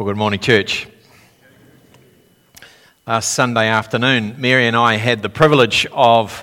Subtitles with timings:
[0.00, 0.88] Well, good morning, church.
[3.06, 6.42] Last Sunday afternoon, Mary and I had the privilege of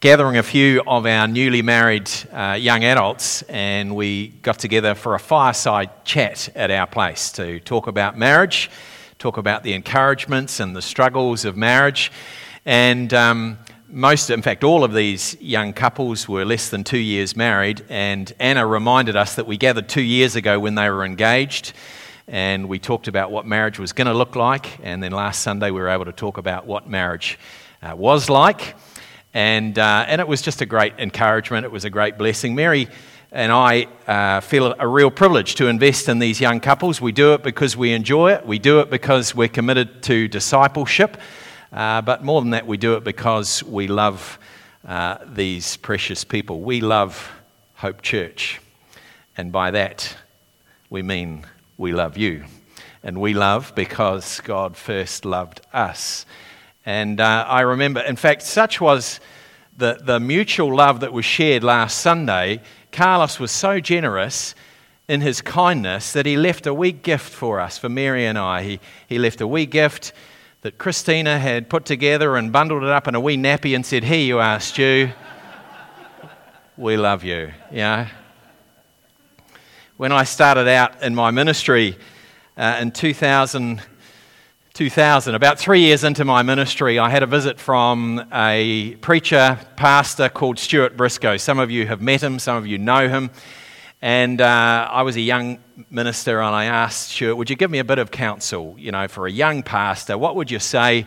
[0.00, 5.14] gathering a few of our newly married uh, young adults, and we got together for
[5.14, 8.70] a fireside chat at our place to talk about marriage,
[9.18, 12.12] talk about the encouragements and the struggles of marriage.
[12.66, 13.58] And um,
[13.88, 18.30] most, in fact, all of these young couples were less than two years married, and
[18.38, 21.72] Anna reminded us that we gathered two years ago when they were engaged
[22.30, 24.78] and we talked about what marriage was going to look like.
[24.84, 27.40] And then last Sunday, we were able to talk about what marriage
[27.82, 28.76] uh, was like.
[29.34, 31.64] And, uh, and it was just a great encouragement.
[31.64, 32.54] It was a great blessing.
[32.54, 32.88] Mary
[33.32, 37.00] and I uh, feel a real privilege to invest in these young couples.
[37.00, 41.16] We do it because we enjoy it, we do it because we're committed to discipleship.
[41.72, 44.38] Uh, but more than that, we do it because we love
[44.86, 46.60] uh, these precious people.
[46.60, 47.28] We love
[47.74, 48.60] Hope Church.
[49.36, 50.16] And by that,
[50.90, 51.44] we mean
[51.80, 52.44] we love you.
[53.02, 56.26] And we love because God first loved us.
[56.84, 59.18] And uh, I remember, in fact, such was
[59.78, 62.60] the, the mutual love that was shared last Sunday.
[62.92, 64.54] Carlos was so generous
[65.08, 68.62] in his kindness that he left a wee gift for us, for Mary and I.
[68.62, 70.12] He, he left a wee gift
[70.60, 74.04] that Christina had put together and bundled it up in a wee nappy and said,
[74.04, 75.08] Here you are, Stu.
[76.76, 77.52] we love you.
[77.72, 78.10] Yeah
[80.00, 81.94] when I started out in my ministry
[82.56, 83.82] uh, in 2000,
[84.72, 90.30] 2000, about three years into my ministry, I had a visit from a preacher, pastor
[90.30, 91.36] called Stuart Briscoe.
[91.36, 93.30] Some of you have met him, some of you know him.
[94.00, 95.58] And uh, I was a young
[95.90, 98.76] minister, and I asked Stuart, Would you give me a bit of counsel?
[98.78, 101.04] You know, for a young pastor, what would you say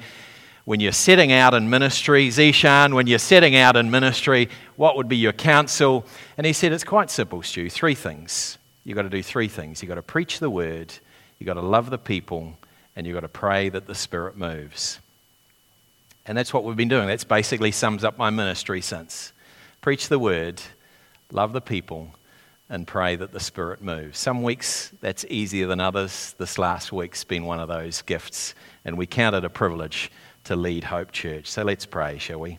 [0.65, 2.27] when you're setting out in ministry?
[2.27, 6.05] Zishan, when you're setting out in ministry, what would be your counsel?
[6.37, 7.71] And he said, It's quite simple, Stu.
[7.71, 10.93] Three things you've got to do three things you've got to preach the word,
[11.39, 12.57] you've got to love the people,
[12.95, 14.99] and you've got to pray that the Spirit moves.
[16.25, 17.07] And that's what we've been doing.
[17.07, 19.33] That's basically sums up my ministry since.
[19.81, 20.61] Preach the word,
[21.31, 22.15] love the people,
[22.69, 24.17] and pray that the Spirit moves.
[24.17, 26.33] Some weeks that's easier than others.
[26.37, 28.55] This last week's been one of those gifts,
[28.85, 30.09] and we count it a privilege
[30.45, 31.47] to lead Hope Church.
[31.47, 32.57] So let's pray, shall we?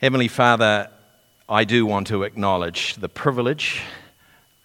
[0.00, 0.90] Heavenly Father,
[1.48, 3.80] I do want to acknowledge the privilege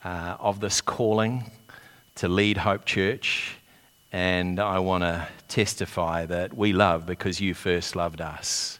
[0.04, 1.52] uh, of this calling
[2.16, 3.56] to lead Hope Church.
[4.12, 8.80] And I want to testify that we love because you first loved us.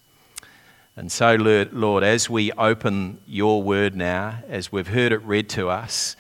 [0.96, 5.70] And so, Lord, as we open your word now, as we've heard it read to
[5.70, 6.16] us,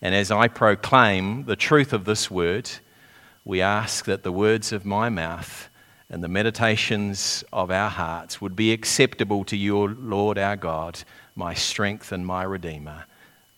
[0.00, 2.70] and as I proclaim the truth of this word,
[3.44, 5.68] we ask that the words of my mouth
[6.08, 11.02] and the meditations of our hearts would be acceptable to you, Lord our God,
[11.36, 13.04] my strength and my Redeemer.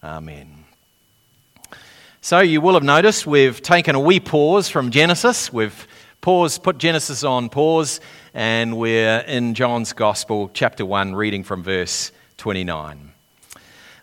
[0.03, 0.66] Amen.
[2.26, 5.53] So you will have noticed we've taken a wee pause from Genesis.
[5.53, 5.87] We've
[6.20, 8.00] paused, put Genesis on pause,
[8.34, 13.12] and we're in John's Gospel, chapter 1, reading from verse 29.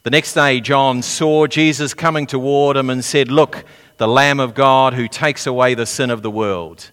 [0.03, 3.65] The next day, John saw Jesus coming toward him and said, Look,
[3.97, 6.91] the Lamb of God who takes away the sin of the world.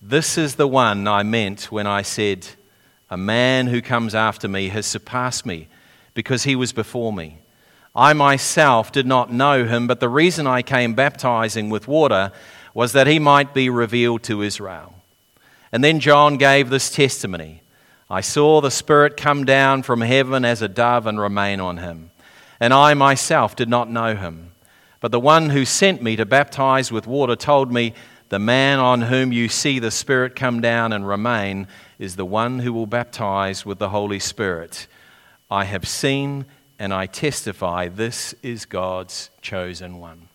[0.00, 2.46] This is the one I meant when I said,
[3.10, 5.68] A man who comes after me has surpassed me
[6.14, 7.41] because he was before me.
[7.94, 12.32] I myself did not know him, but the reason I came baptizing with water
[12.72, 14.94] was that he might be revealed to Israel.
[15.70, 17.62] And then John gave this testimony
[18.08, 22.10] I saw the Spirit come down from heaven as a dove and remain on him.
[22.60, 24.52] And I myself did not know him.
[25.00, 27.94] But the one who sent me to baptize with water told me,
[28.28, 31.66] The man on whom you see the Spirit come down and remain
[31.98, 34.86] is the one who will baptize with the Holy Spirit.
[35.50, 36.44] I have seen
[36.82, 40.26] and I testify this is God's chosen one.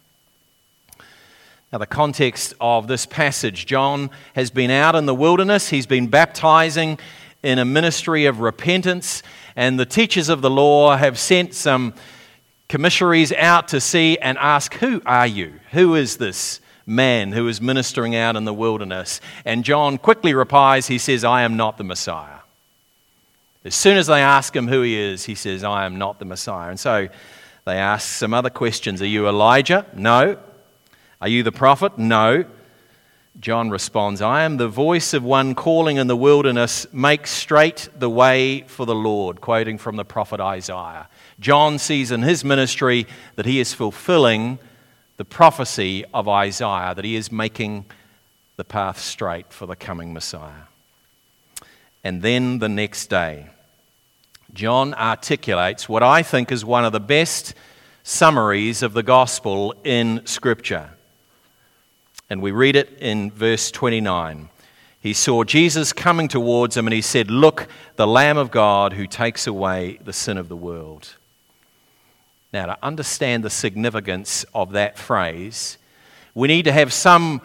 [1.74, 6.08] Now, the context of this passage John has been out in the wilderness, he's been
[6.08, 7.00] baptizing
[7.44, 9.24] in a ministry of repentance,
[9.58, 11.94] and the teachers of the law have sent some
[12.69, 15.56] commissaries out to see and ask, Who are you?
[15.72, 19.20] Who is this man who is ministering out in the wilderness?
[19.43, 22.36] And John quickly replies, He says, I am not the Messiah.
[23.67, 26.25] As soon as they ask him who he is, he says, I am not the
[26.25, 26.69] Messiah.
[26.69, 27.09] And so
[27.66, 29.85] they ask some other questions Are you Elijah?
[29.93, 30.37] No.
[31.19, 31.97] Are you the prophet?
[31.97, 32.46] No.
[33.41, 38.09] John responds, I am the voice of one calling in the wilderness, make straight the
[38.09, 41.09] way for the Lord, quoting from the prophet Isaiah.
[41.40, 43.05] John sees in his ministry
[43.35, 44.59] that he is fulfilling
[45.17, 47.85] the prophecy of Isaiah, that he is making
[48.55, 50.67] the path straight for the coming Messiah.
[52.03, 53.47] And then the next day,
[54.53, 57.53] John articulates what I think is one of the best
[58.03, 60.91] summaries of the gospel in Scripture.
[62.29, 64.49] And we read it in verse 29.
[64.99, 67.67] He saw Jesus coming towards him and he said, Look,
[67.97, 71.16] the Lamb of God who takes away the sin of the world.
[72.53, 75.78] Now, to understand the significance of that phrase,
[76.34, 77.41] we need to have some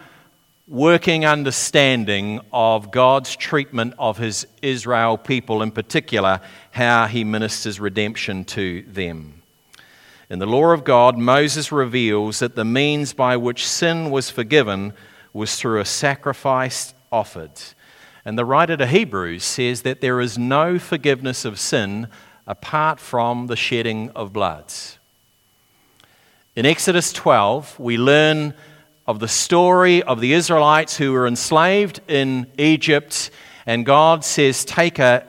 [0.67, 6.39] working understanding of God's treatment of his Israel people, in particular,
[6.71, 9.41] how he ministers redemption to them.
[10.29, 14.93] In the law of God, Moses reveals that the means by which sin was forgiven
[15.33, 17.61] was through a sacrifice offered.
[18.23, 22.07] And the writer to Hebrews says that there is no forgiveness of sin
[22.47, 24.71] apart from the shedding of blood.
[26.55, 28.53] In Exodus 12, we learn
[29.05, 33.29] of the story of the Israelites who were enslaved in Egypt,
[33.65, 35.27] and God says, Take a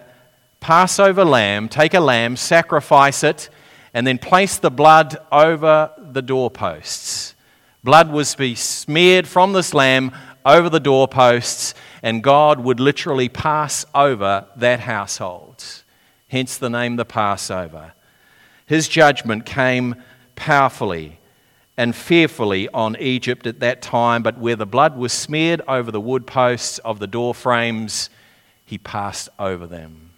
[0.61, 3.50] Passover lamb, take a lamb, sacrifice it,
[3.93, 7.35] and then place the blood over the doorposts.
[7.82, 10.12] Blood was to be smeared from this lamb
[10.47, 15.65] over the doorposts, and God would literally pass over that household.
[16.29, 17.93] Hence the name the Passover.
[18.67, 19.97] His judgment came
[20.35, 21.19] powerfully
[21.76, 26.00] and fearfully on Egypt at that time, but where the blood was smeared over the
[26.00, 28.11] wood posts of the door frames,
[28.65, 30.11] he passed over them.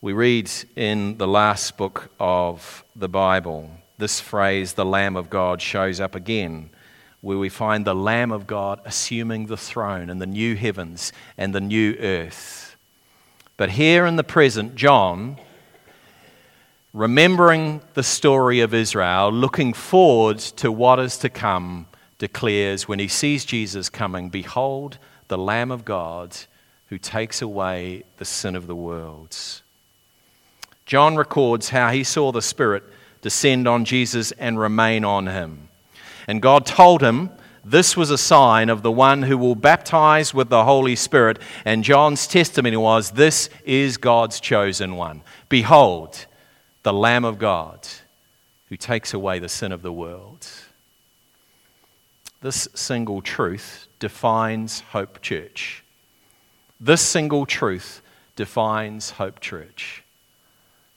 [0.00, 5.62] We read in the last book of the Bible, this phrase, the Lamb of God,
[5.62, 6.70] shows up again,
[7.20, 11.54] where we find the Lamb of God assuming the throne in the new heavens and
[11.54, 12.74] the new earth.
[13.56, 15.38] But here in the present, John
[16.92, 21.86] remembering the story of Israel, looking forward to what is to come,
[22.18, 24.98] declares when he sees Jesus coming, Behold,
[25.28, 26.36] the Lamb of God
[26.88, 29.36] who takes away the sin of the world.
[30.84, 32.84] John records how he saw the Spirit
[33.22, 35.68] descend on Jesus and remain on him.
[36.26, 37.30] And God told him
[37.64, 41.38] this was a sign of the one who will baptize with the Holy Spirit.
[41.64, 45.22] And John's testimony was, This is God's chosen one.
[45.48, 46.26] Behold,
[46.82, 47.86] the Lamb of God
[48.68, 50.46] who takes away the sin of the world.
[52.40, 55.84] This single truth defines Hope Church.
[56.80, 58.02] This single truth
[58.34, 60.02] defines Hope Church.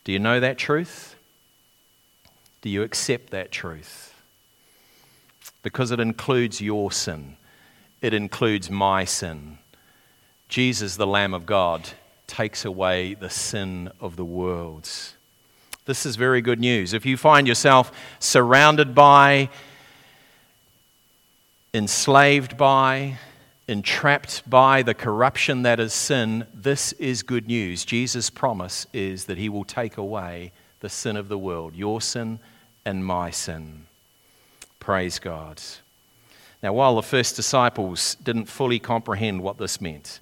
[0.03, 1.15] Do you know that truth?
[2.61, 4.15] Do you accept that truth?
[5.61, 7.37] Because it includes your sin,
[8.01, 9.59] it includes my sin.
[10.49, 11.89] Jesus, the Lamb of God,
[12.27, 14.89] takes away the sin of the world.
[15.85, 16.93] This is very good news.
[16.93, 19.49] If you find yourself surrounded by,
[21.75, 23.19] enslaved by,
[23.67, 27.85] entrapped by the corruption that is sin, this is good news.
[27.85, 32.39] Jesus' promise is that he will take away the sin of the world, your sin
[32.83, 33.85] and my sin.
[34.79, 35.61] Praise God.
[36.63, 40.19] Now, while the first disciples didn't fully comprehend what this meant,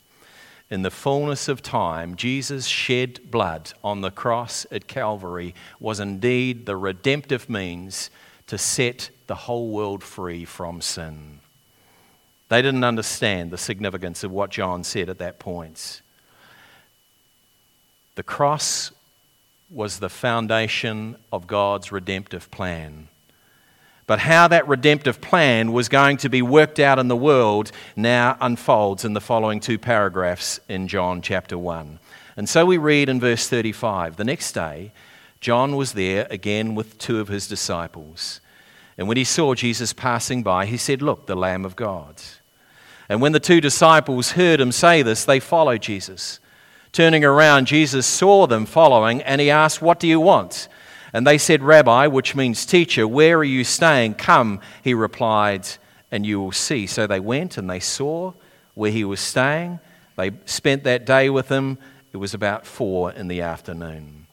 [0.74, 6.66] in the fullness of time, Jesus' shed blood on the cross at Calvary was indeed
[6.66, 8.10] the redemptive means
[8.48, 11.42] to set the whole world free from sin.
[12.50, 16.02] They didn't understand the significance of what John said at that point.
[18.16, 18.92] The cross
[19.70, 23.10] was the foundation of God's redemptive plan.
[24.06, 28.38] But how that redemptive plan was going to be worked out in the world now
[28.42, 32.00] unfolds in the following two paragraphs in John chapter 1.
[32.36, 34.92] And so we read in verse 35 The next day,
[35.40, 38.42] John was there again with two of his disciples.
[38.98, 42.22] And when he saw Jesus passing by, he said, Look, the Lamb of God.
[43.10, 46.40] And when the two disciples heard him say this, they followed Jesus.
[46.92, 50.68] Turning around, Jesus saw them following, and he asked, What do you want?
[51.14, 54.16] And they said, Rabbi, which means teacher, where are you staying?
[54.16, 55.68] Come, he replied,
[56.12, 56.88] and you will see.
[56.88, 58.34] So they went and they saw
[58.74, 59.80] where he was staying.
[60.18, 61.78] They spent that day with him.
[62.12, 64.28] It was about four in the afternoon.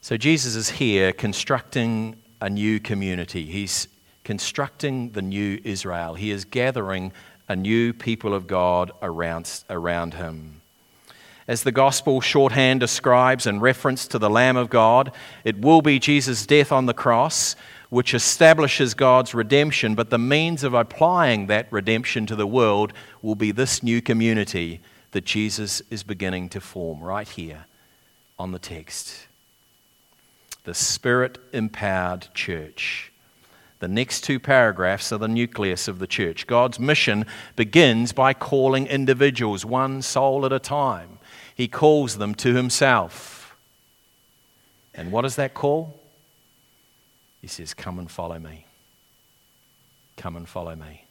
[0.00, 3.44] So Jesus is here constructing a new community.
[3.44, 3.88] He's
[4.24, 6.14] constructing the new Israel.
[6.14, 7.12] He is gathering
[7.48, 10.57] a new people of God around, around him.
[11.48, 15.10] As the gospel shorthand describes in reference to the Lamb of God,
[15.44, 17.56] it will be Jesus' death on the cross
[17.88, 23.34] which establishes God's redemption, but the means of applying that redemption to the world will
[23.34, 24.80] be this new community
[25.12, 27.64] that Jesus is beginning to form right here
[28.38, 29.26] on the text.
[30.64, 33.10] The Spirit empowered church.
[33.78, 36.46] The next two paragraphs are the nucleus of the church.
[36.46, 37.24] God's mission
[37.56, 41.17] begins by calling individuals one soul at a time
[41.58, 43.56] he calls them to himself.
[44.94, 46.00] And what does that call?
[47.42, 48.64] He says, Come and follow me.
[50.16, 51.04] Come and follow me.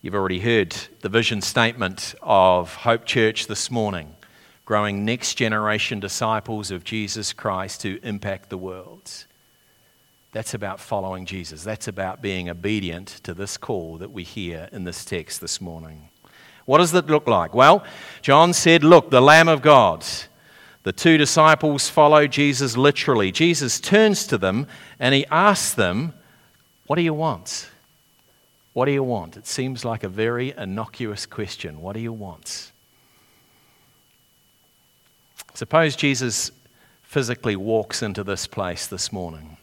[0.00, 4.16] You've already heard the vision statement of Hope Church this morning
[4.64, 9.26] growing next generation disciples of Jesus Christ to impact the world.
[10.32, 11.64] That's about following Jesus.
[11.64, 16.08] That's about being obedient to this call that we hear in this text this morning.
[16.70, 17.52] What does that look like?
[17.52, 17.82] Well,
[18.22, 20.06] John said, Look, the Lamb of God.
[20.84, 23.32] The two disciples follow Jesus literally.
[23.32, 24.68] Jesus turns to them
[25.00, 26.12] and he asks them,
[26.86, 27.68] What do you want?
[28.72, 29.36] What do you want?
[29.36, 31.80] It seems like a very innocuous question.
[31.80, 32.70] What do you want?
[35.54, 36.52] Suppose Jesus
[37.02, 39.56] physically walks into this place this morning.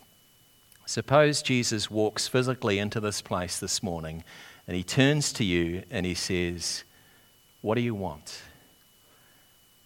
[0.85, 4.25] Suppose Jesus walks physically into this place this morning
[4.67, 6.83] and he turns to you and he says,
[7.67, 8.43] What do you want?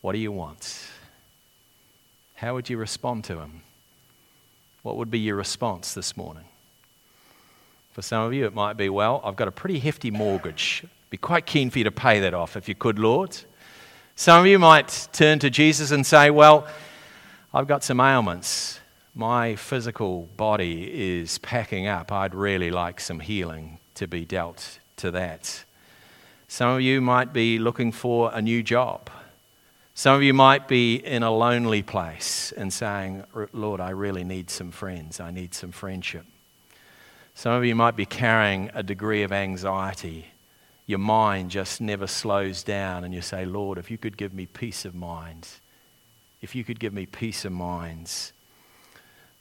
[0.02, 0.88] What do you want?
[2.36, 3.64] How would you respond to him?
[4.84, 6.44] What would be your response this morning?
[7.94, 10.86] For some of you, it might be, Well, I've got a pretty hefty mortgage.
[11.10, 13.36] Be quite keen for you to pay that off if you could, Lord.
[14.16, 16.68] Some of you might turn to Jesus and say, Well,
[17.52, 18.80] I've got some ailments
[19.16, 22.12] my physical body is packing up.
[22.12, 25.64] I'd really like some healing to be dealt to that.
[26.52, 29.10] Some of you might be looking for a new job.
[29.94, 34.50] Some of you might be in a lonely place and saying, Lord, I really need
[34.50, 35.22] some friends.
[35.22, 36.26] I need some friendship.
[37.36, 40.26] Some of you might be carrying a degree of anxiety.
[40.88, 44.46] Your mind just never slows down, and you say, Lord, if you could give me
[44.46, 45.48] peace of mind,
[46.42, 48.34] if you could give me peace of minds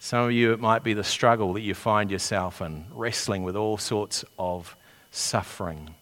[0.03, 3.55] some of you, it might be the struggle that you find yourself in, wrestling with
[3.55, 4.75] all sorts of
[5.11, 5.95] suffering.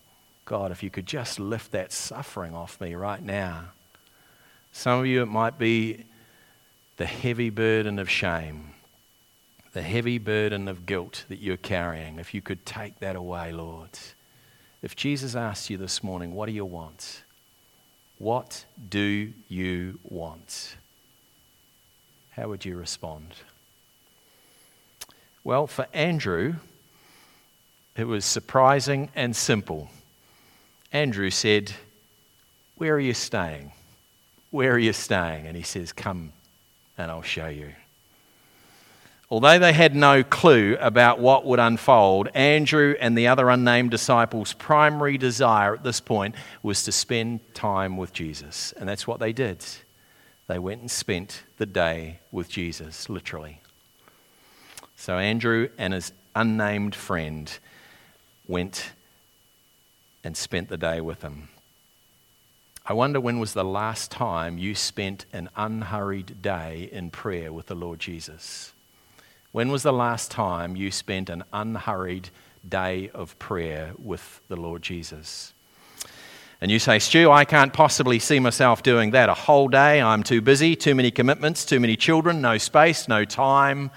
[0.48, 3.66] God, if you could just lift that suffering off me right now.
[4.72, 6.06] Some of you, it might be
[6.96, 8.70] the heavy burden of shame,
[9.74, 12.18] the heavy burden of guilt that you're carrying.
[12.18, 13.90] If you could take that away, Lord.
[14.80, 17.24] If Jesus asked you this morning, What do you want?
[18.16, 20.76] What do you want?
[22.30, 23.34] How would you respond?
[25.44, 26.54] Well, for Andrew,
[27.98, 29.90] it was surprising and simple.
[30.92, 31.72] Andrew said,
[32.76, 33.72] Where are you staying?
[34.50, 35.46] Where are you staying?
[35.46, 36.32] And he says, Come
[36.96, 37.72] and I'll show you.
[39.30, 44.54] Although they had no clue about what would unfold, Andrew and the other unnamed disciples'
[44.54, 48.72] primary desire at this point was to spend time with Jesus.
[48.78, 49.64] And that's what they did.
[50.46, 53.60] They went and spent the day with Jesus, literally.
[54.96, 57.52] So Andrew and his unnamed friend
[58.46, 58.92] went
[60.24, 61.48] and spent the day with him.
[62.84, 67.66] I wonder when was the last time you spent an unhurried day in prayer with
[67.66, 68.72] the Lord Jesus?
[69.52, 72.30] When was the last time you spent an unhurried
[72.66, 75.52] day of prayer with the Lord Jesus?
[76.60, 80.00] And you say, Stu, I can't possibly see myself doing that a whole day.
[80.00, 83.90] I'm too busy, too many commitments, too many children, no space, no time.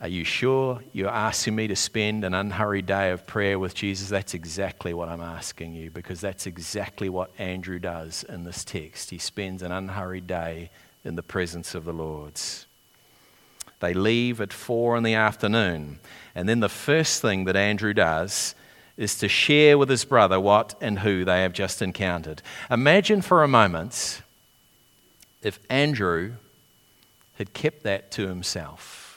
[0.00, 4.08] Are you sure you're asking me to spend an unhurried day of prayer with Jesus?
[4.08, 9.10] That's exactly what I'm asking you because that's exactly what Andrew does in this text.
[9.10, 10.70] He spends an unhurried day
[11.04, 12.66] in the presence of the Lord's.
[13.80, 15.98] They leave at four in the afternoon,
[16.34, 18.54] and then the first thing that Andrew does
[18.96, 22.40] is to share with his brother what and who they have just encountered.
[22.70, 24.22] Imagine for a moment
[25.42, 26.34] if Andrew
[27.36, 29.07] had kept that to himself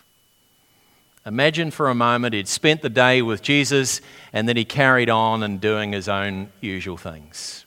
[1.26, 4.02] Imagine for a moment he'd spent the day with Jesus
[4.34, 7.66] and then he carried on and doing his own usual things.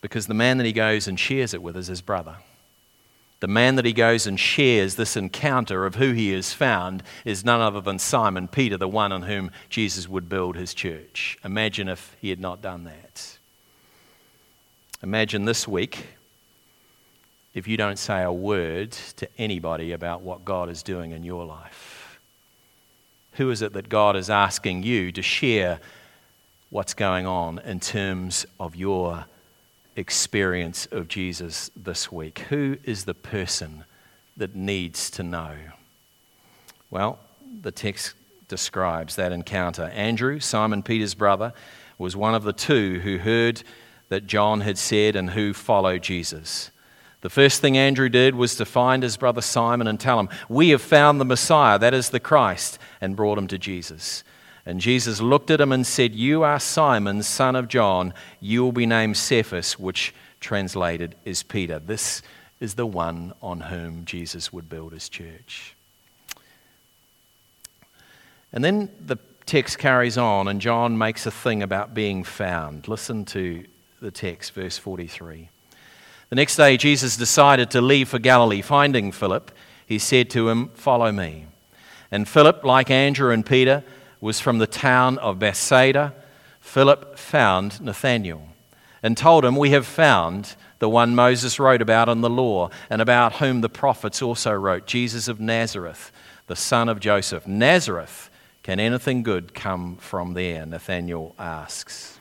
[0.00, 2.36] Because the man that he goes and shares it with is his brother.
[3.40, 7.44] The man that he goes and shares this encounter of who he has found is
[7.44, 11.38] none other than Simon Peter, the one on whom Jesus would build his church.
[11.44, 13.38] Imagine if he had not done that.
[15.02, 16.06] Imagine this week
[17.56, 21.46] if you don't say a word to anybody about what God is doing in your
[21.46, 22.20] life?
[23.32, 25.80] Who is it that God is asking you to share
[26.68, 29.24] what's going on in terms of your
[29.96, 32.40] experience of Jesus this week?
[32.50, 33.84] Who is the person
[34.36, 35.54] that needs to know?
[36.90, 37.18] Well,
[37.62, 38.12] the text
[38.48, 39.84] describes that encounter.
[39.94, 41.54] Andrew, Simon Peter's brother,
[41.96, 43.62] was one of the two who heard
[44.10, 46.70] that John had said and who followed Jesus.
[47.26, 50.68] The first thing Andrew did was to find his brother Simon and tell him, We
[50.68, 54.22] have found the Messiah, that is the Christ, and brought him to Jesus.
[54.64, 58.14] And Jesus looked at him and said, You are Simon, son of John.
[58.38, 61.80] You will be named Cephas, which translated is Peter.
[61.80, 62.22] This
[62.60, 65.74] is the one on whom Jesus would build his church.
[68.52, 69.16] And then the
[69.46, 72.86] text carries on, and John makes a thing about being found.
[72.86, 73.64] Listen to
[74.00, 75.48] the text, verse 43.
[76.28, 78.62] The next day, Jesus decided to leave for Galilee.
[78.62, 79.52] Finding Philip,
[79.86, 81.46] he said to him, Follow me.
[82.10, 83.84] And Philip, like Andrew and Peter,
[84.20, 86.14] was from the town of Bethsaida.
[86.60, 88.48] Philip found Nathanael
[89.02, 93.00] and told him, We have found the one Moses wrote about in the law, and
[93.00, 96.12] about whom the prophets also wrote, Jesus of Nazareth,
[96.48, 97.46] the son of Joseph.
[97.46, 98.30] Nazareth,
[98.62, 100.66] can anything good come from there?
[100.66, 102.18] Nathanael asks.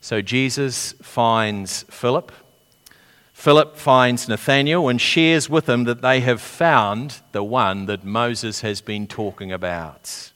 [0.00, 2.30] So Jesus finds Philip.
[3.44, 8.62] Philip finds Nathanael and shares with him that they have found the one that Moses
[8.62, 10.32] has been talking about.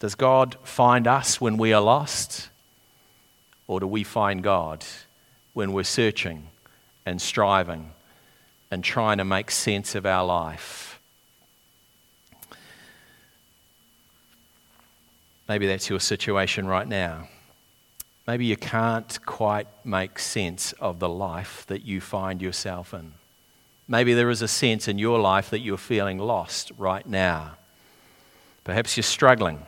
[0.00, 2.48] Does God find us when we are lost?
[3.66, 4.82] Or do we find God
[5.52, 6.48] when we're searching
[7.04, 7.90] and striving
[8.70, 10.98] and trying to make sense of our life.
[15.46, 17.28] Maybe that's your situation right now.
[18.28, 23.14] Maybe you can't quite make sense of the life that you find yourself in.
[23.88, 27.56] Maybe there is a sense in your life that you're feeling lost right now.
[28.62, 29.64] Perhaps you're struggling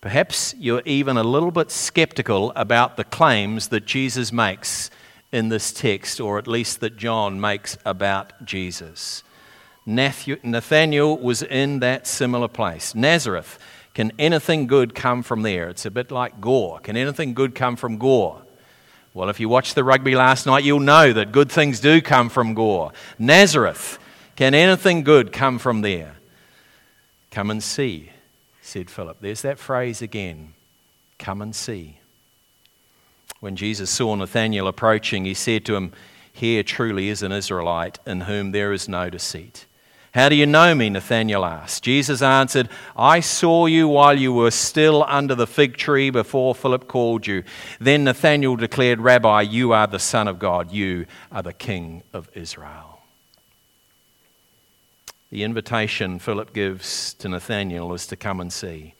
[0.00, 4.90] Perhaps you're even a little bit skeptical about the claims that Jesus makes
[5.32, 9.24] in this text, or at least that John makes about Jesus.
[9.84, 12.94] Nathanael was in that similar place.
[12.94, 13.58] Nazareth,
[13.98, 15.68] can anything good come from there?
[15.68, 16.78] It's a bit like Gore.
[16.78, 18.40] Can anything good come from Gore?
[19.12, 22.28] Well, if you watched the rugby last night, you'll know that good things do come
[22.28, 22.92] from Gore.
[23.18, 23.98] Nazareth,
[24.36, 26.14] can anything good come from there?
[27.32, 28.10] Come and see
[28.68, 29.16] said Philip.
[29.20, 30.52] There's that phrase again
[31.18, 31.98] come and see.
[33.40, 35.92] When Jesus saw Nathanael approaching, he said to him,
[36.32, 39.66] Here truly is an Israelite in whom there is no deceit.
[40.14, 40.88] How do you know me?
[40.88, 41.84] Nathanael asked.
[41.84, 46.88] Jesus answered, I saw you while you were still under the fig tree before Philip
[46.88, 47.44] called you.
[47.78, 50.72] Then Nathanael declared, Rabbi, you are the Son of God.
[50.72, 53.00] You are the King of Israel.
[55.30, 58.94] The invitation Philip gives to Nathanael is to come and see.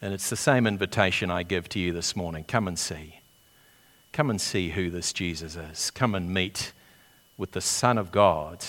[0.00, 2.44] And it's the same invitation I give to you this morning.
[2.44, 3.20] Come and see.
[4.12, 5.90] Come and see who this Jesus is.
[5.90, 6.72] Come and meet
[7.36, 8.64] with the Son of God,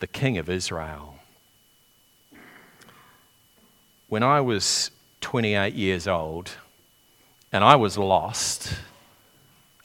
[0.00, 1.14] the King of Israel.
[4.08, 6.50] When I was 28 years old
[7.52, 8.74] and I was lost,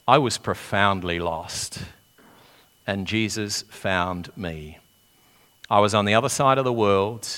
[0.08, 1.80] I was profoundly lost,
[2.86, 4.78] and Jesus found me.
[5.68, 7.28] I was on the other side of the world,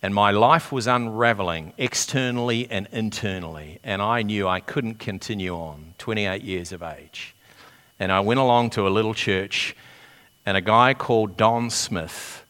[0.00, 5.94] and my life was unraveling externally and internally, and I knew I couldn't continue on,
[5.98, 7.34] 28 years of age.
[7.98, 9.74] And I went along to a little church,
[10.46, 12.44] and a guy called Don Smith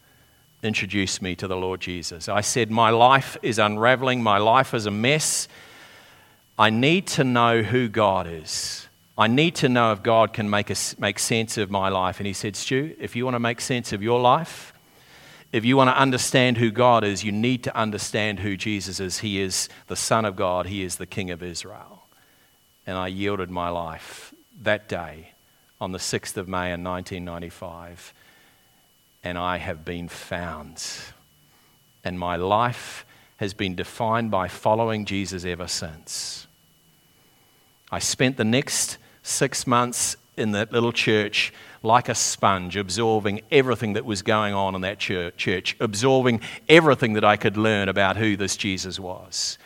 [0.63, 2.27] introduced me to the Lord Jesus.
[2.27, 5.47] I said, My life is unraveling, my life is a mess.
[6.57, 8.87] I need to know who God is.
[9.17, 12.19] I need to know if God can make, a, make sense of my life.
[12.19, 14.73] And he said, Stu, if you want to make sense of your life,
[15.53, 19.19] if you want to understand who God is, you need to understand who Jesus is.
[19.19, 22.03] He is the Son of God, He is the King of Israel.
[22.85, 25.31] And I yielded my life that day
[25.79, 28.13] on the 6th of May in 1995.
[29.23, 30.83] And I have been found.
[32.03, 33.05] And my life
[33.37, 36.47] has been defined by following Jesus ever since.
[37.91, 43.93] I spent the next six months in that little church like a sponge, absorbing everything
[43.93, 48.35] that was going on in that church, absorbing everything that I could learn about who
[48.35, 49.57] this Jesus was.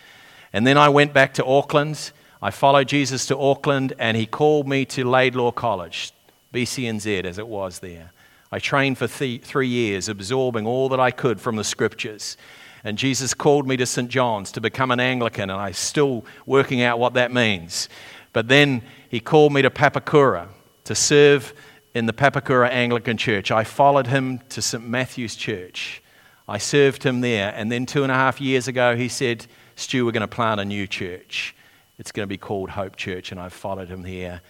[0.52, 2.12] And then I went back to Auckland.
[2.42, 6.14] I followed Jesus to Auckland, and he called me to Laidlaw College,
[6.54, 8.12] BCNZ as it was there.
[8.50, 12.38] I trained for th- three years, absorbing all that I could from the scriptures.
[12.84, 14.10] And Jesus called me to St.
[14.10, 17.90] John's to become an Anglican, and I'm still working out what that means.
[18.32, 20.48] But then he called me to Papakura
[20.86, 21.54] to serve
[21.94, 23.52] in the Papakura Anglican Church.
[23.52, 24.88] I followed him to St.
[24.88, 26.02] Matthew's Church.
[26.48, 27.54] I served him there.
[27.54, 30.62] And then two and a half years ago, he said, Stu, we're going to plant
[30.62, 31.54] a new church.
[32.00, 33.32] It's going to be called Hope Church.
[33.32, 34.42] And I've followed him here.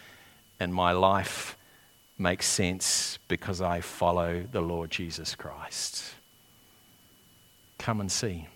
[0.59, 1.57] And my life
[2.17, 6.13] makes sense because I follow the Lord Jesus Christ.
[7.77, 8.47] Come and see.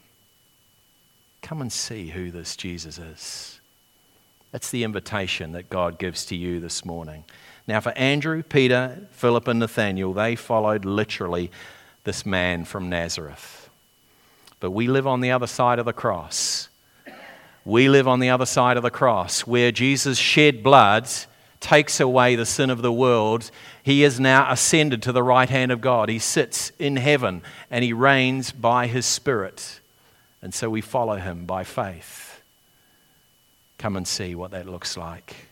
[1.42, 3.60] Come and see who this Jesus is.
[4.52, 7.24] That's the invitation that God gives to you this morning.
[7.68, 11.50] Now, for Andrew, Peter, Philip, and Nathanael, they followed literally
[12.04, 13.70] this man from Nazareth.
[14.60, 16.53] But we live on the other side of the cross.
[17.66, 21.08] We live on the other side of the cross where Jesus shed blood
[21.64, 23.50] takes away the sin of the world,
[23.82, 26.10] he is now ascended to the right hand of God.
[26.10, 29.80] He sits in heaven and he reigns by his Spirit.
[30.42, 32.42] And so we follow him by faith.
[33.78, 35.48] Come and see what that looks like.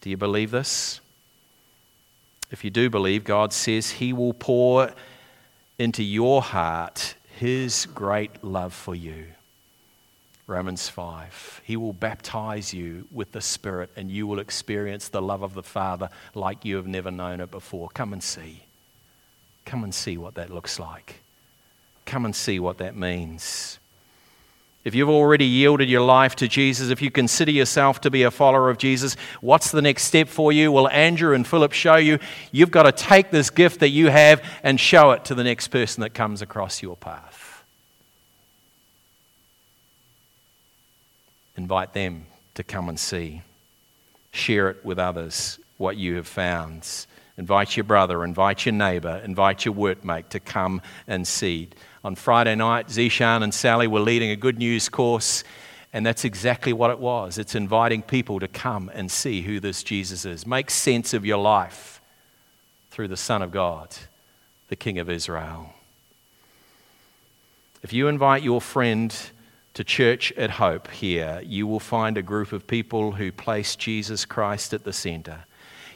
[0.00, 1.00] Do you believe this?
[2.50, 4.92] If you do believe, God says he will pour
[5.78, 9.26] into your heart his great love for you.
[10.46, 11.62] Romans 5.
[11.64, 15.62] He will baptize you with the Spirit, and you will experience the love of the
[15.62, 17.88] Father like you have never known it before.
[17.88, 18.62] Come and see.
[19.64, 21.20] Come and see what that looks like.
[22.04, 23.80] Come and see what that means.
[24.84, 28.30] If you've already yielded your life to Jesus, if you consider yourself to be a
[28.30, 30.70] follower of Jesus, what's the next step for you?
[30.70, 32.20] Well, Andrew and Philip show you
[32.52, 35.68] you've got to take this gift that you have and show it to the next
[35.68, 37.55] person that comes across your path.
[41.56, 43.42] Invite them to come and see.
[44.30, 47.06] Share it with others what you have found.
[47.38, 51.68] Invite your brother, invite your neighbor, invite your workmate to come and see
[52.06, 55.42] on Friday night, Zishan and Sally were leading a good news course,
[55.92, 57.36] and that's exactly what it was.
[57.36, 60.46] It's inviting people to come and see who this Jesus is.
[60.46, 62.00] Make sense of your life
[62.92, 63.96] through the Son of God,
[64.68, 65.74] the King of Israel.
[67.82, 69.12] If you invite your friend
[69.76, 74.24] to church at Hope here, you will find a group of people who place Jesus
[74.24, 75.44] Christ at the center.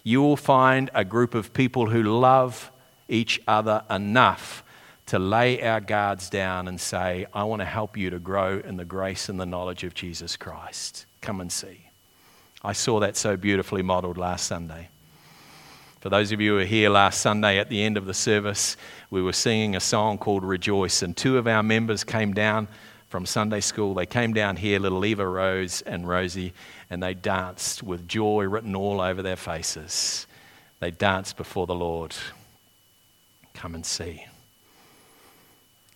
[0.04, 2.70] You will find a group of people who love
[3.08, 4.62] each other enough
[5.06, 8.76] to lay our guards down and say, I want to help you to grow in
[8.76, 11.06] the grace and the knowledge of Jesus Christ.
[11.22, 11.86] Come and see.
[12.62, 14.90] I saw that so beautifully modeled last Sunday.
[16.00, 18.76] For those of you who were here last Sunday at the end of the service,
[19.08, 22.68] we were singing a song called Rejoice, and two of our members came down
[23.10, 23.92] from Sunday school.
[23.92, 26.54] They came down here, little Eva Rose and Rosie,
[26.88, 30.28] and they danced with joy written all over their faces.
[30.78, 32.14] They danced before the Lord.
[33.52, 34.24] Come and see.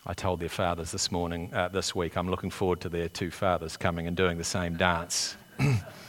[0.05, 3.31] I told their fathers this morning, uh, this week, I'm looking forward to their two
[3.31, 5.37] fathers coming and doing the same dance.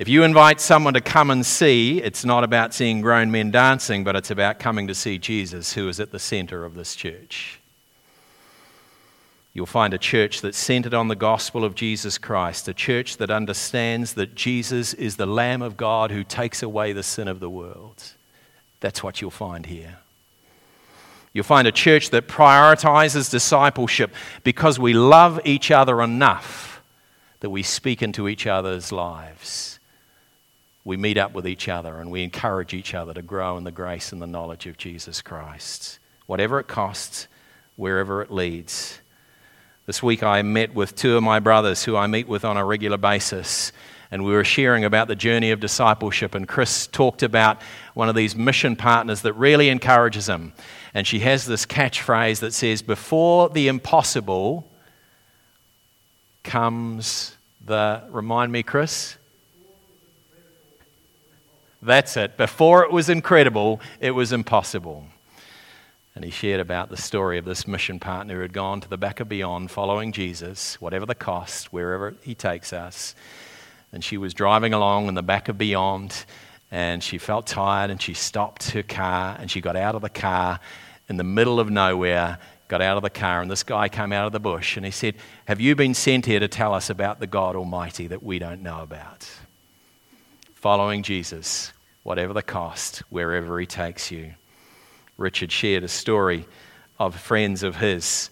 [0.00, 4.02] if you invite someone to come and see, it's not about seeing grown men dancing,
[4.02, 7.60] but it's about coming to see Jesus, who is at the center of this church.
[9.52, 13.30] You'll find a church that's centered on the gospel of Jesus Christ, a church that
[13.30, 17.50] understands that Jesus is the Lamb of God who takes away the sin of the
[17.50, 18.02] world.
[18.80, 19.98] That's what you'll find here.
[21.34, 26.80] You'll find a church that prioritizes discipleship because we love each other enough
[27.40, 29.76] that we speak into each other's lives.
[30.84, 33.70] We meet up with each other and we encourage each other to grow in the
[33.70, 35.98] grace and the knowledge of Jesus Christ.
[36.26, 37.28] Whatever it costs,
[37.76, 39.00] wherever it leads.
[39.86, 42.64] This week I met with two of my brothers who I meet with on a
[42.64, 43.72] regular basis
[44.10, 46.34] and we were sharing about the journey of discipleship.
[46.34, 47.62] And Chris talked about
[47.94, 50.52] one of these mission partners that really encourages him.
[50.94, 54.68] And she has this catchphrase that says, Before the impossible
[56.42, 59.16] comes the, remind me, Chris?
[61.82, 62.36] That's it.
[62.36, 65.06] Before it was incredible, it was impossible.
[66.14, 68.98] And he shared about the story of this mission partner who had gone to the
[68.98, 73.14] back of beyond following Jesus, whatever the cost, wherever he takes us
[73.92, 76.24] and she was driving along in the back of Beyond,
[76.70, 80.08] and she felt tired, and she stopped her car, and she got out of the
[80.08, 80.60] car
[81.08, 82.38] in the middle of nowhere,
[82.68, 84.92] got out of the car, and this guy came out of the bush, and he
[84.92, 85.16] said,
[85.46, 88.62] Have you been sent here to tell us about the God Almighty that we don't
[88.62, 89.28] know about?
[90.60, 94.34] Following Jesus, whatever the cost, wherever he takes you.
[95.16, 96.46] Richard shared a story
[96.98, 98.28] of friends of his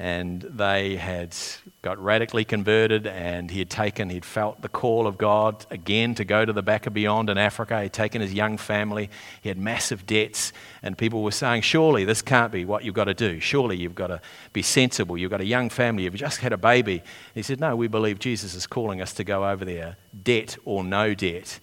[0.00, 1.36] and they had
[1.82, 6.24] got radically converted and he had taken he'd felt the call of god again to
[6.24, 7.82] go to the back of beyond in africa.
[7.82, 9.10] He'd taken his young family.
[9.42, 10.54] He had massive debts.
[10.82, 13.40] And people were saying surely this can't be what you've got to do.
[13.40, 14.22] Surely you've got to
[14.54, 15.18] be sensible.
[15.18, 16.04] You've got a young family.
[16.04, 17.02] You've just had a baby.
[17.34, 20.82] He said no we believe jesus is calling us to go over there debt or
[20.82, 21.60] no debt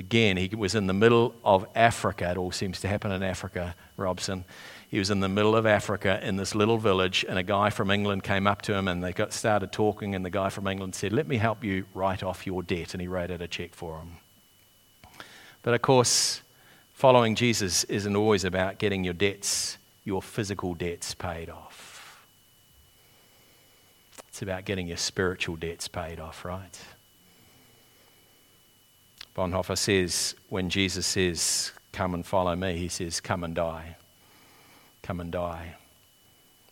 [0.00, 3.74] again he was in the middle of africa it all seems to happen in africa
[3.96, 4.44] robson
[4.90, 7.92] he was in the middle of Africa in this little village, and a guy from
[7.92, 10.16] England came up to him and they got started talking.
[10.16, 12.92] And the guy from England said, Let me help you write off your debt.
[12.92, 14.16] And he wrote out a check for him.
[15.62, 16.42] But of course,
[16.92, 22.26] following Jesus isn't always about getting your debts, your physical debts paid off.
[24.28, 26.80] It's about getting your spiritual debts paid off, right?
[29.36, 33.96] Bonhoeffer says, when Jesus says, Come and follow me, he says, Come and die
[35.02, 35.74] come and die.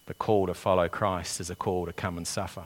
[0.07, 2.65] The call to follow Christ is a call to come and suffer.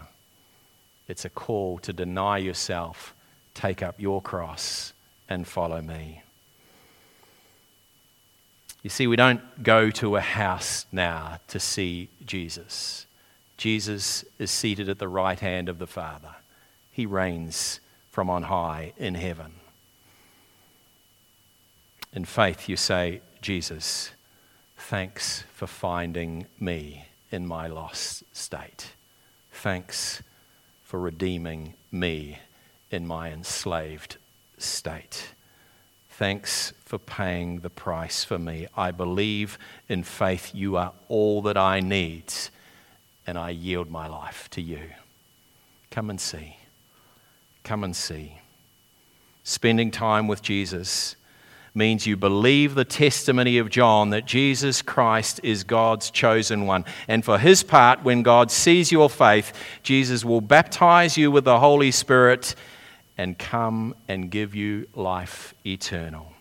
[1.09, 3.15] It's a call to deny yourself,
[3.55, 4.93] take up your cross,
[5.29, 6.23] and follow me.
[8.83, 13.07] You see, we don't go to a house now to see Jesus.
[13.57, 16.35] Jesus is seated at the right hand of the Father,
[16.91, 19.53] He reigns from on high in heaven.
[22.13, 24.11] In faith, you say, Jesus,
[24.77, 28.93] thanks for finding me in my lost state.
[29.51, 30.23] Thanks
[30.85, 32.39] for redeeming me
[32.91, 34.19] in my enslaved
[34.59, 35.31] state.
[36.11, 38.67] Thanks for paying the price for me.
[38.77, 42.33] I believe in faith you are all that I need,
[43.27, 44.91] and I yield my life to you.
[45.91, 46.59] Come and see.
[47.65, 48.39] Come and see.
[49.45, 51.17] Spending time with Jesus
[51.75, 56.85] means you believe the testimony of John that Jesus Christ is God's chosen one.
[57.09, 61.59] And for his part, when God sees your faith, Jesus will baptize you with the
[61.59, 62.55] Holy Spirit
[63.17, 66.33] and come and give you life eternal.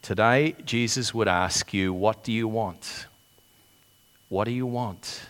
[0.00, 3.06] Today, Jesus would ask you, What do you want?
[4.28, 5.22] What do you want?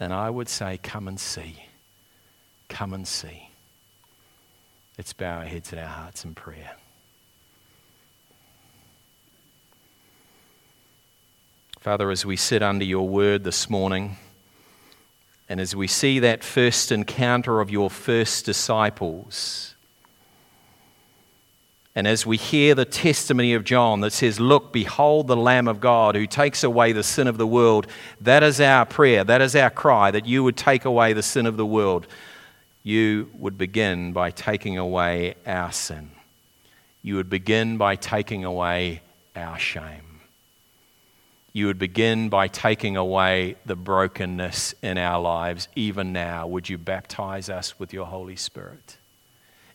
[0.00, 1.56] And I would say, Come and see.
[2.68, 3.51] Come and see.
[4.98, 6.72] Let's bow our heads and our hearts in prayer.
[11.80, 14.16] Father, as we sit under your word this morning,
[15.48, 19.74] and as we see that first encounter of your first disciples,
[21.94, 25.80] and as we hear the testimony of John that says, Look, behold the Lamb of
[25.80, 27.86] God who takes away the sin of the world,
[28.20, 31.46] that is our prayer, that is our cry, that you would take away the sin
[31.46, 32.06] of the world
[32.82, 36.10] you would begin by taking away our sin.
[37.02, 39.02] You would begin by taking away
[39.36, 40.20] our shame.
[41.52, 45.68] You would begin by taking away the brokenness in our lives.
[45.76, 48.96] Even now, would you baptize us with your Holy Spirit?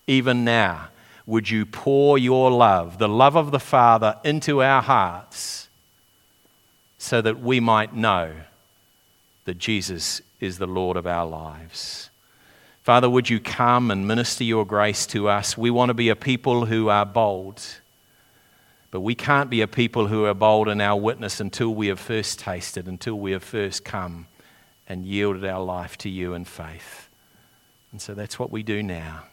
[0.07, 0.87] Even now,
[1.25, 5.67] would you pour your love, the love of the Father, into our hearts
[6.97, 8.33] so that we might know
[9.45, 12.09] that Jesus is the Lord of our lives?
[12.87, 15.57] Father, would you come and minister your grace to us?
[15.57, 17.61] We want to be a people who are bold.
[18.91, 21.99] But we can't be a people who are bold in our witness until we have
[21.99, 24.27] first tasted, until we have first come
[24.87, 27.09] and yielded our life to you in faith.
[27.91, 29.23] And so that's what we do now.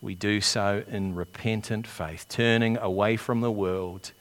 [0.00, 4.12] We do so in repentant faith, turning away from the world,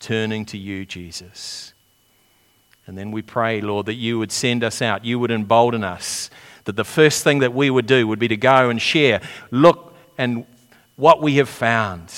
[0.00, 1.72] turning to you, Jesus.
[2.86, 6.28] And then we pray, Lord, that you would send us out, you would embolden us
[6.66, 9.94] that the first thing that we would do would be to go and share, look,
[10.18, 10.44] and
[10.96, 12.12] what we have found.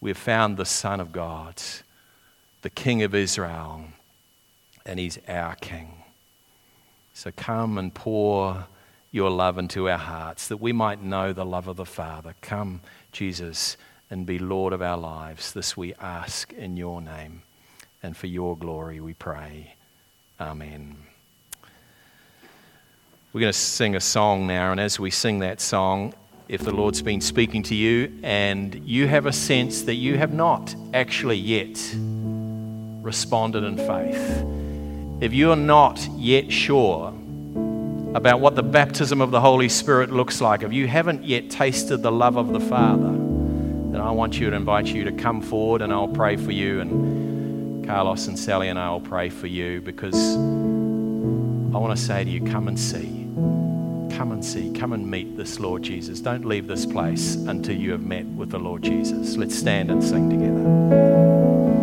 [0.00, 1.60] We have found the Son of God,
[2.62, 3.84] the King of Israel,
[4.84, 6.02] and He's our King.
[7.14, 8.66] So come and pour
[9.10, 12.34] your love into our hearts that we might know the love of the Father.
[12.42, 12.82] Come,
[13.12, 13.76] Jesus,
[14.10, 15.52] and be Lord of our lives.
[15.52, 17.42] This we ask in your name,
[18.02, 19.74] and for your glory we pray.
[20.38, 20.96] Amen.
[23.36, 26.14] We're going to sing a song now, and as we sing that song,
[26.48, 30.32] if the Lord's been speaking to you and you have a sense that you have
[30.32, 31.78] not actually yet
[33.04, 37.08] responded in faith, if you are not yet sure
[38.14, 41.98] about what the baptism of the Holy Spirit looks like, if you haven't yet tasted
[41.98, 45.82] the love of the Father, then I want you to invite you to come forward
[45.82, 46.80] and I'll pray for you.
[46.80, 52.24] And Carlos and Sally and I will pray for you because I want to say
[52.24, 53.25] to you, come and see.
[53.36, 54.72] Come and see.
[54.72, 56.20] Come and meet this Lord Jesus.
[56.20, 59.36] Don't leave this place until you have met with the Lord Jesus.
[59.36, 61.75] Let's stand and sing together.